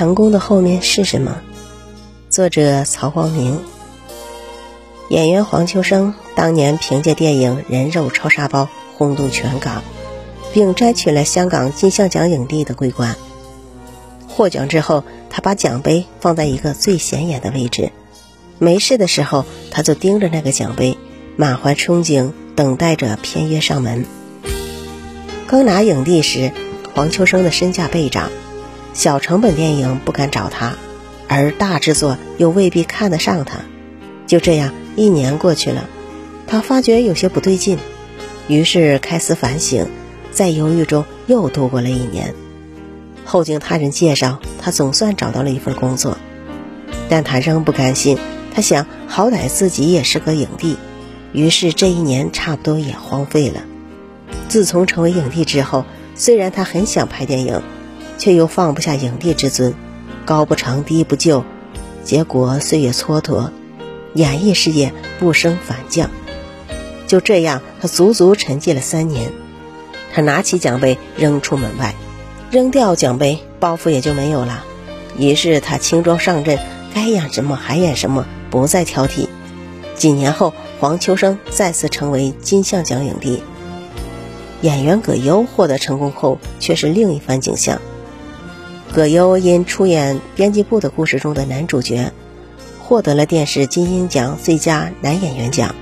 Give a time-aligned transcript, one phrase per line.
[0.00, 1.42] 成功的后面是什么？
[2.30, 3.60] 作者曹光明。
[5.10, 8.62] 演员黄秋生当年凭借电影《人肉超沙包》
[8.96, 9.82] 轰动全港，
[10.54, 13.14] 并摘取了香港金像奖影帝的桂冠。
[14.26, 17.92] 获奖之后，他把奖杯放在一个最显眼的位置，
[18.58, 20.96] 没事的时候他就盯着那个奖杯，
[21.36, 24.06] 满怀憧憬，等待着片约上门。
[25.46, 26.52] 刚拿影帝时，
[26.94, 28.30] 黄秋生的身价倍涨。
[28.92, 30.74] 小成本电影不敢找他，
[31.28, 33.58] 而大制作又未必看得上他。
[34.26, 35.88] 就这样，一年过去了，
[36.46, 37.78] 他发觉有些不对劲，
[38.48, 39.86] 于是开始反省，
[40.32, 42.34] 在犹豫中又度过了一年。
[43.24, 46.18] 后经他人介绍，他总算找到了一份工作，
[47.08, 48.18] 但他仍不甘心。
[48.52, 50.76] 他想，好歹自己也是个影帝，
[51.32, 53.62] 于是这一年差不多也荒废了。
[54.48, 55.84] 自从成为影帝之后，
[56.16, 57.62] 虽然他很想拍电影。
[58.20, 59.74] 却又放不下影帝之尊，
[60.26, 61.42] 高不成低不就，
[62.04, 63.48] 结果岁月蹉跎，
[64.12, 66.10] 演艺事业不升反降。
[67.06, 69.32] 就这样，他足足沉寂了三年。
[70.12, 71.94] 他拿起奖杯扔出门外，
[72.50, 74.64] 扔掉奖杯，包袱也就没有了。
[75.16, 76.58] 于是他轻装上阵，
[76.94, 79.28] 该演什么还演什么，不再挑剔。
[79.94, 83.42] 几年后，黄秋生再次成为金像奖影帝。
[84.60, 87.80] 演员葛优获得成功后，却是另一番景象。
[88.92, 92.10] 葛优因出演《编辑部的故事》中的男主角，
[92.80, 95.76] 获得了电视金鹰奖最佳男演员奖。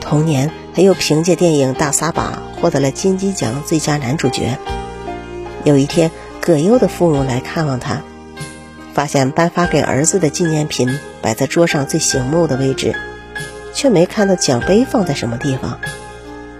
[0.00, 4.58] 同年，他又凭借电影《大撒把》获得了金鸡奖最佳男主角。
[5.62, 8.02] 有一天，葛优的父母来看望他，
[8.92, 12.96] 发现颁发给儿子的纪念品摆在桌上最醒目的位置，
[13.72, 15.78] 却没看到奖杯放在什么地方。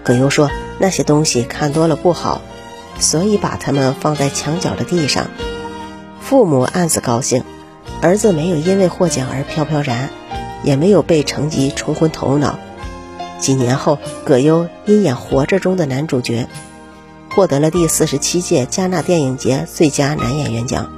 [0.03, 0.49] 葛优说
[0.79, 2.41] ：“那些东西看多了不好。”
[2.99, 5.27] 所以把它们放在墙角的地上，
[6.21, 7.43] 父母暗自高兴，
[8.01, 10.09] 儿子没有因为获奖而飘飘然，
[10.63, 12.59] 也没有被成绩冲昏头脑。
[13.39, 16.47] 几年后，葛优因演《活着》中的男主角，
[17.33, 20.91] 获得了第四十七届戛纳电影节最佳男演员奖。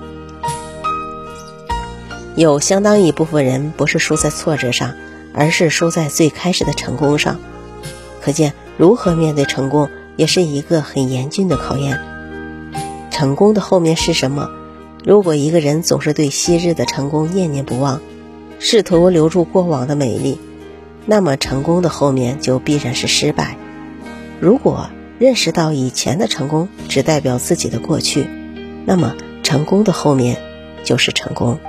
[2.36, 4.96] 有相当一部分人不是输在挫折上，
[5.34, 7.40] 而是输在最开始的成功上。
[8.22, 9.90] 可见，如何面对成功？
[10.18, 12.00] 也是一个很严峻的考验。
[13.10, 14.50] 成功的后面是什么？
[15.04, 18.02] 如果一个人总是对昔日的成功念念不忘，
[18.60, 20.40] 试图留住过往的美丽，
[21.06, 23.58] 那么成功的后面就必然是失败。
[24.40, 24.90] 如果
[25.20, 28.28] 认识到以前的成功只代表自己的过去，
[28.86, 30.38] 那么成功的后面
[30.84, 31.60] 就是成功。